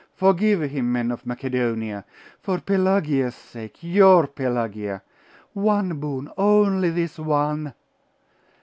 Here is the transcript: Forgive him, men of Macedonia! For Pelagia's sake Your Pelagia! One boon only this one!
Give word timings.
Forgive 0.15 0.61
him, 0.63 0.91
men 0.91 1.11
of 1.11 1.27
Macedonia! 1.27 2.05
For 2.39 2.59
Pelagia's 2.59 3.35
sake 3.35 3.83
Your 3.83 4.25
Pelagia! 4.25 5.03
One 5.53 5.99
boon 5.99 6.27
only 6.39 6.89
this 6.89 7.19
one! 7.19 7.75